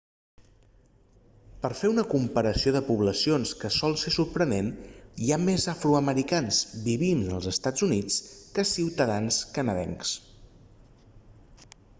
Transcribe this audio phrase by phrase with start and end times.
[1.65, 4.71] per a fer una comparació de poblacions que sol ser sorprenent
[5.25, 8.03] hi ha més afroamericans vivint en els eua
[8.57, 10.15] que ciutadans canadencs